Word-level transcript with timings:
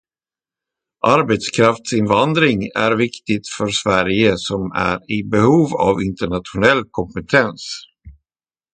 Arbetskraftsinvandring 1.07 2.69
är 2.75 2.91
viktigt 2.95 3.47
för 3.57 3.67
Sverige 3.67 4.37
som 4.37 4.71
är 4.75 5.11
i 5.11 5.23
behov 5.23 5.73
av 5.75 6.01
internationell 6.03 6.83
kompetens. 6.91 7.63